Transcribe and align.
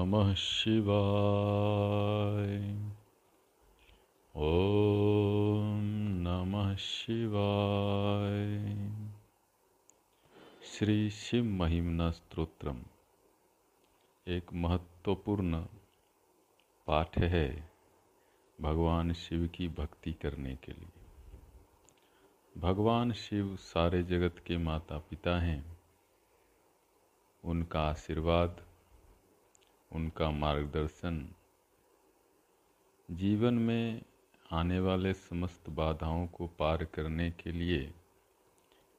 नमः 0.00 0.34
शिवाय। 0.34 0.86
ॐ 4.36 5.80
नमः 6.24 6.76
शिवाय। 6.76 8.58
श्री 10.64 11.10
शिव 11.10 11.44
महिमना 11.44 12.10
स्तोत्रम। 12.10 12.82
एक 14.28 14.52
महत्वपूर्ण 14.52 15.60
पाठ 16.86 17.18
है 17.18 17.70
भगवान 18.60 19.12
शिव 19.12 19.46
की 19.46 19.68
भक्ति 19.68 20.12
करने 20.12 20.56
के 20.56 20.72
लिए। 20.72 20.92
भगवान 22.58 23.12
शिव 23.12 23.56
सारे 23.56 24.02
जगत 24.02 24.38
के 24.46 24.58
माता 24.58 24.98
पिता 24.98 25.40
हैं। 25.40 25.78
उनका 27.44 27.80
आशीर्वाद 27.80 28.69
उनका 29.92 30.30
मार्गदर्शन। 30.30 31.34
जीवन 33.10 33.54
में 33.54 34.02
आने 34.52 34.80
वाले 34.80 35.14
समस्त 35.14 35.70
बाधाओं 35.70 36.26
को 36.26 36.46
पार 36.46 36.84
करने 36.84 37.30
के 37.30 37.52
लिए 37.52 37.94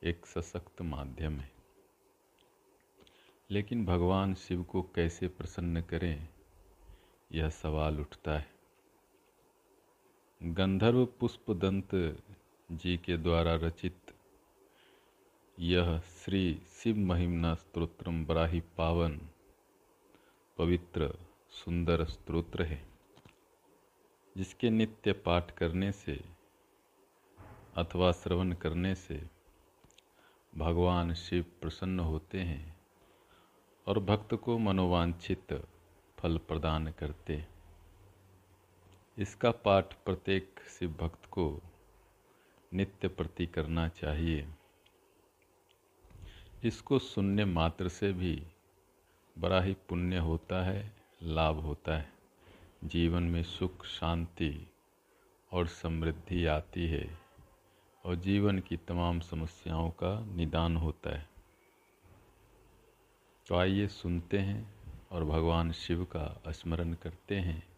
एक 0.03 0.25
सशक्त 0.25 0.81
माध्यम 0.81 1.39
है। 1.39 1.51
लेकिन 3.51 3.85
भगवान 3.85 4.33
शिव 4.33 4.63
को 4.63 4.81
कैसे 4.81 5.27
प्रसन्न 5.27 5.81
करें, 5.81 6.27
यह 7.31 7.49
सवाल 7.49 7.99
उठता 7.99 8.37
है। 8.37 8.51
गंधर्व 10.43 11.05
पुष्पदंत 11.05 11.89
जी 12.71 12.97
के 12.97 13.17
द्वारा 13.17 13.55
रचित 13.55 13.97
यह 15.59 15.99
श्री 15.99 16.61
शिव 16.69 16.97
महिमना 16.97 17.55
स्त्रोत्रम 17.55 18.25
बड़ा 18.25 18.45
ही 18.45 18.59
पावन 18.59 19.21
पवित्र, 20.61 21.17
सुंदर 21.49 22.03
स्त्रोत्र 22.05 22.63
है, 22.63 22.87
जिसके 24.37 24.69
नित्य 24.69 25.13
पाठ 25.13 25.51
करने 25.51 25.91
से 25.91 26.19
अथवा 27.77 28.11
श्रवण 28.11 28.53
करने 28.53 28.95
से 28.95 29.29
भगवान 30.57 31.13
शिव 31.13 31.45
प्रसन्न 31.61 31.99
होते 31.99 32.39
हैं 32.39 32.75
और 33.87 33.99
भक्त 33.99 34.35
को 34.35 34.57
मनोवांछित 34.57 35.53
फल 36.17 36.37
प्रदान 36.37 36.91
करते 36.91 37.45
इसका 39.17 39.51
पाठ 39.51 39.93
प्रत्येक 39.93 40.59
शिव 40.69 40.93
भक्त 40.93 41.25
को 41.25 41.61
नित्य 42.73 43.07
प्रति 43.07 43.45
करना 43.45 43.87
चाहिए। 43.87 44.47
इसको 46.63 46.99
सुनने 46.99 47.45
मात्र 47.45 47.89
से 47.89 48.13
भी 48.13 48.43
बड़ा 49.41 49.61
ही 49.61 49.73
पुण्य 49.73 50.17
होता 50.17 50.63
है, 50.63 50.95
लाभ 51.23 51.55
होता 51.55 51.97
है। 51.97 52.13
जीवन 52.83 53.23
में 53.23 53.43
सुख, 53.43 53.85
शांति 53.85 54.67
और 55.51 55.67
समृद्धि 55.67 56.45
आती 56.45 56.87
है 56.87 57.17
और 58.05 58.15
जीवन 58.15 58.59
की 58.59 58.77
तमाम 58.77 59.19
समस्याओं 59.19 59.89
का 59.89 60.25
निदान 60.25 60.77
होता 60.77 61.09
है। 61.09 61.29
तो 63.47 63.55
आइए 63.55 63.87
सुनते 63.87 64.39
हैं 64.39 64.75
और 65.11 65.25
भगवान 65.25 65.71
शिव 65.71 66.03
का 66.03 66.41
स्मरण 66.51 66.93
करते 66.93 67.35
हैं। 67.35 67.77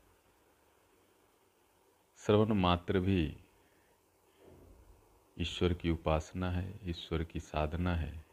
श्रवण 2.18 2.54
मात्र 2.54 3.00
भी 3.00 3.38
ईश्वर 5.40 5.74
की 5.74 5.90
उपासना 5.90 6.52
है, 6.52 6.80
ईश्वर 6.84 7.24
की 7.24 7.40
साधना 7.40 7.96
है, 7.96 8.26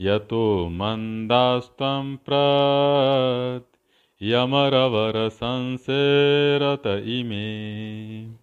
यतो 0.00 0.68
मन्दास्त्वं 0.68 2.16
प्रत् 2.16 3.76
यमरवरसंसेरत 4.22 6.82
इमे। 6.86 8.34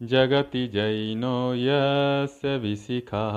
जगति 0.04 0.68
जैनो 0.68 1.56
यस्य 1.56 2.58
विशिखः। 2.58 3.36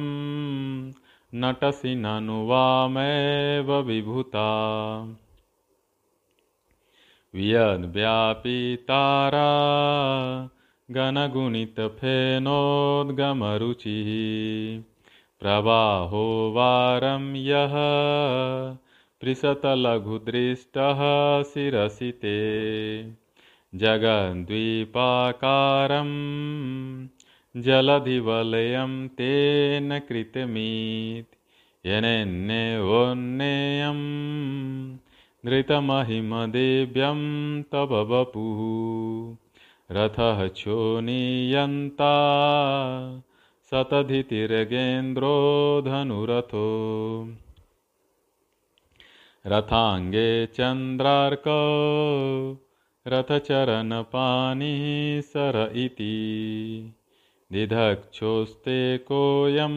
नटसि 1.36 1.96
ननु 1.96 2.48
वामेव 2.48 3.82
विभूता। 3.82 4.48
वियद्व्यापितारा 7.36 8.10
गणगुणितफेनोद्गमरुचिः 10.92 12.02
प्रवाहो 15.40 16.54
वारं 16.56 17.36
यः 17.36 17.74
पृषतलघुदृष्टः 19.22 21.00
शिरसि 21.44 22.12
ते। 22.12 23.02
जगद्वीपाकारम् 23.76 24.68
जलधिवलयं 27.62 29.08
तेन 29.08 30.00
कृतमीत्। 30.00 31.38
यनेन्नेवोन्नेयं 31.88 32.72
धृतमहिमदेव्यं 35.46 37.64
तव 37.64 37.80
वपुः। 37.80 39.96
रथः 39.96 40.48
चोनीयन्ता 40.48 42.14
शतधितिर्गेन्द्रो 43.72 45.84
धनुरथो। 45.86 46.68
रथाङ्गे 49.48 50.46
चन्द्रार्कौ। 50.46 51.62
रथचरणपाणिः 53.08 55.22
सर 55.22 55.74
इति। 55.76 56.94
दिधक्षोस्ते 57.52 58.98
कोऽयं 58.98 59.74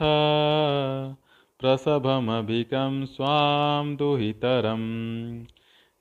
प्रसभमभिकं 1.60 3.06
स्वां 3.06 3.96
दुहितरं 3.96 4.82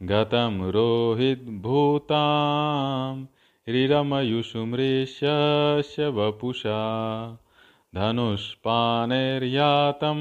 गतं 0.02 0.70
रोहिद्भूतां 0.70 3.24
रिरमयुषुमृष्यस्य 3.72 6.08
वपुषा। 6.08 7.38
धनुष्पाणैर्यातं 7.94 10.16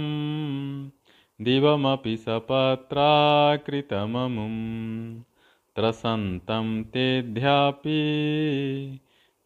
दिवमपि 1.41 2.17
सपत्राकृतममुं 2.17 4.53
त्रसन्तं 5.75 6.83
तेऽध्यापि 6.83 7.99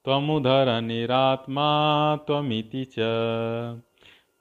त्वमुदरनिरात्मा 0.05 2.16
त्वमिति 2.16 2.85
च। 2.85 2.94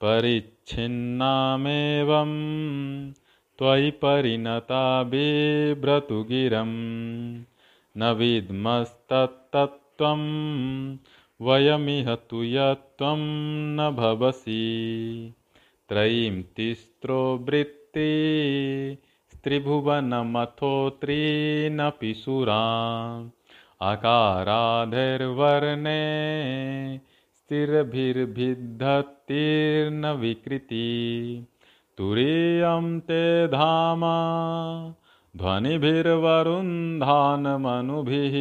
परिच्छिन्नामेवं 0.00 2.44
त्वयि 3.58 3.90
परिणता 3.90 5.02
बिभ्रतु 5.02 6.22
गिरं 6.22 6.68
न 7.96 8.12
विद्मस्तत्तत्त्वं, 8.12 10.20
वयमिह 11.40 12.14
तु 12.14 12.44
यत्त्वं 12.44 13.18
न 13.76 13.96
भवसि। 13.96 15.34
त्रयीं 15.88 16.42
तिस्त्रो 16.42 17.36
वृत्ति 17.36 18.98
त्रिभुवनमथोत्रीनपि 19.44 22.14
सुरा 22.14 23.30
अकाराधैर्वर्णे 23.80 26.00
स्थिरभिर्भिद्धतिर्न 27.36 30.06
विकृति 30.06 31.46
तुरीयं 31.98 33.00
ते 33.00 33.46
धाम। 33.46 34.00
ध्वनिभिर्वरुन्धानमनुभिः। 35.36 38.34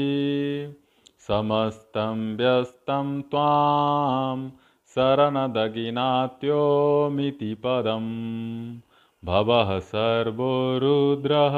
समस्तं 1.20 2.38
व्यस्तं 2.38 3.22
त्वां 3.22 4.50
शरणदगिनात्योमिति 4.88 7.54
पदम्। 7.54 8.78
भवः 9.26 9.80
सर्वो 9.80 10.80
रुद्रः 10.80 11.54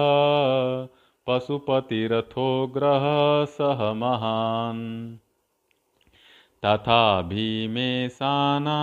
पशुपतिरथोग्रः 1.27 3.45
सह 3.45 3.93
महान्। 3.93 5.17
तथा 6.65 7.21
भीमेशाना 7.21 8.81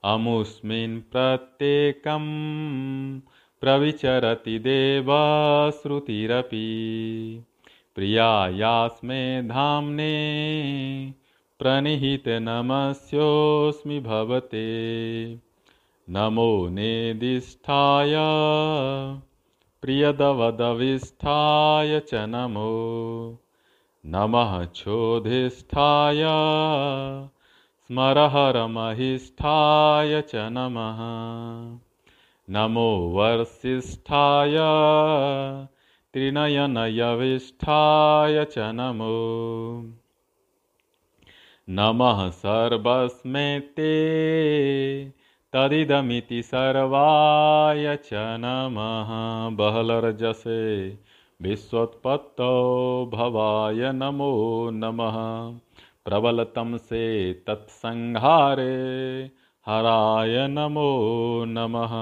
अमुस्मिन् 0.05 1.01
प्रत्येकं 1.01 2.25
प्रविचरति 3.61 4.59
देवश्रुतिरपि। 4.59 6.67
प्रियायास्मे 7.95 9.43
धाम्ने 9.43 10.15
प्रणिहितनमस्योऽस्मि 11.59 14.01
भवते। 14.01 15.39
नमो 16.11 16.69
नेदिष्ठाय 16.69 18.15
प्रियदवदविष्ठाय 19.83 22.01
च 22.01 22.11
नमो। 22.15 23.39
नमः 24.07 24.65
चोधिष्ठाय। 24.65 26.25
स्मरहरमहिष्ठाय 27.79 30.23
च 30.23 30.31
नमः। 30.35 30.99
नमो 32.51 32.97
वर्षिष्ठाय 32.97 34.57
त्रिनयनयविष्ठाय 36.13 38.45
च 38.45 38.55
नमो। 38.59 39.93
नमः 41.71 42.31
सर्वस्मे 42.31 43.61
ते। 43.61 45.13
तदिदमिति 45.53 46.43
सर्वाय 46.43 47.97
च 47.97 48.11
नमः। 48.15 49.57
बहलर्जसे। 49.57 50.91
विश्वोत्पत्तौ 51.43 52.51
भवाय 53.07 53.93
नमो 53.93 54.71
नमः। 54.71 55.15
प्रबलतम 56.05 56.77
से 56.77 57.33
तत्संहारे 57.33 58.75
हराय 59.67 60.49
नमो 60.49 60.91
नमः। 61.49 61.95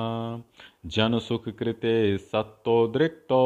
जनसुखकृते 0.86 2.18
सत्तोदृक्तो 2.18 3.44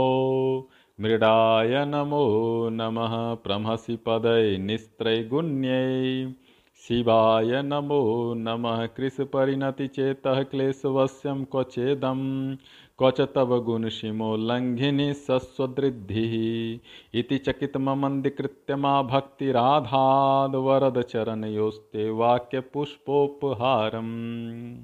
मृडाय 1.01 1.85
नमो 1.85 2.25
नमः। 2.73 3.35
प्रमहसि 3.35 3.97
पदै 3.97 4.59
निस्त्रैगुण्यै 4.59 6.33
शिवाय 6.89 7.63
नमो 7.63 8.35
नमः। 8.37 8.87
कृशपरिणतिचेतः 8.87 10.43
क्लेशवश्यं 10.43 11.45
क्वचेदं 11.45 12.21
क्वच 13.03 13.21
तव 13.21 13.63
गुणशिमोल्लङ्घिनि 13.63 15.15
सस्वदृद्धिः 15.15 17.19
इति 17.19 17.39
चकितममन्दिकृत्य 17.39 18.77
मा 18.77 19.03
भक्तिराधाद् 19.03 20.57
वरदचरणयोस्ते 20.57 22.11
वाक्यपुष्पोपहारम्। 22.11 24.77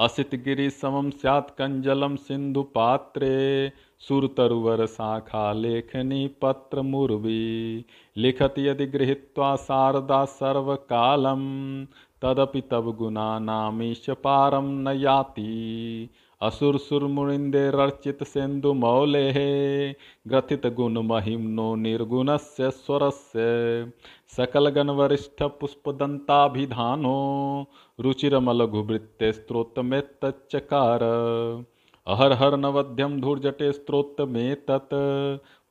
असितगिरिसमं 0.00 1.10
स्यात् 1.10 1.50
कञ्जलं 1.50 2.16
सिन्धुपात्रे 2.16 3.72
सुरतरुवरशाखालेखनी 3.98 6.28
पत्रमुर्वी। 6.28 7.84
लिखति 8.16 8.68
यदि 8.68 8.86
गृहीत्वा 8.86 9.56
शारदा 9.56 10.24
सर्वकालं 10.24 11.84
तदपि 12.22 12.60
तव 12.60 12.92
गुणानामीश 12.92 14.10
पारं 14.10 14.62
न 14.62 14.88
याति। 14.88 16.10
असुरसुरमुनिन्देरर्चित 16.40 18.22
सिन्धुमौलेः 18.22 19.38
ग्रथितगुणमहिम्नो 20.30 21.74
निर्गुणस्य 21.74 22.70
स्वरस्य 22.70 23.46
सकलगणवरिष्ठपुष्पदन्ताभिधानो 24.36 27.16
रुचिरमलघुवृत्ते 28.00 29.32
स्त्रोत्रमेतच्चकार 29.32 31.02
अहर 32.06 32.32
हर 32.32 32.56
नवध्यम 32.56 33.20
धूर्जटे 33.20 33.72
स्त्रोत्रमेतत् 33.72 34.94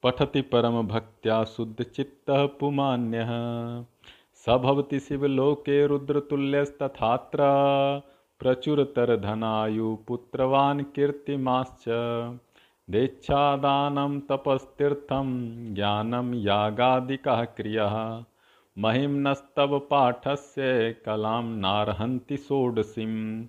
पठति 0.03 0.41
परमभक्त्या 0.51 1.43
शुद्धचित्तः 1.43 2.45
पुमान्यः। 2.59 3.31
स 4.45 4.57
भवति 4.63 4.99
शिवलोके 4.99 5.85
रुद्रतुल्यस्तथात्र 5.87 7.39
प्रचुरतरधनायुपुत्रवान् 8.39 10.81
कीर्तिमाश्च। 10.81 11.83
देच्छादानं 12.89 14.19
तपस्तीर्थं 14.19 15.75
ज्ञानं 15.75 16.33
यागादिकः 16.33 17.43
क्रियः। 17.43 18.23
महिम्नस्तव 18.77 19.79
पाठस्य 19.79 20.95
कलां 21.05 21.43
नार्हन्ति 21.43 22.37
षोडशीम् 22.37 23.45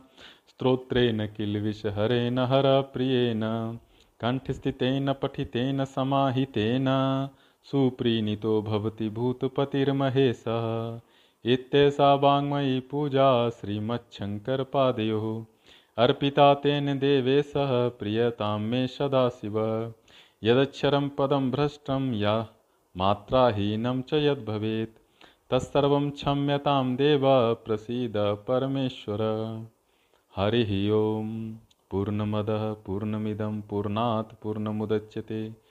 स्तोत्रेण 0.49 1.27
किल्विषहरेण 1.27 2.39
हरप्रियेण। 2.39 3.41
कण्ठस्थितेन 4.21 5.13
पठितेन 5.13 5.85
समाहितेन। 5.85 6.85
सुप्रीणितो 7.63 8.61
भवति 8.61 9.09
भूतपतिर्महेशः। 9.09 10.99
इत्येषा 11.45 12.13
वाङ्मयी 12.13 12.79
पूजा 12.79 13.49
श्रीमच्छङ्करपादयोः। 13.49 15.45
अर्पिता 15.97 16.53
तेन 16.53 16.99
देवेशः 16.99 17.89
प्रियतां 17.89 18.59
मे 18.59 18.87
सदाशिव। 18.87 19.59
यदक्षरं 20.43 21.09
पदं 21.09 21.51
भ्रष्टं 21.51 22.13
या 22.13 22.47
मात्राहीनं 22.97 24.01
च 24.01 24.13
यद्भवेत्। 24.13 24.97
तत्सर्वं 25.51 26.09
क्षम्यतां 26.09 26.95
देव 26.95 27.21
प्रसीद 27.53 28.13
परमेश्वर। 28.17 29.21
हरिः 30.35 30.93
ओं 30.93 31.53
पूर्णमदः, 31.91 32.73
पूर्णमिदं, 32.73 33.61
पूर्णात् 33.61 34.43
पूर्णमुदच्यते। 34.43 35.70